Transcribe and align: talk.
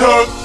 talk. 0.00 0.39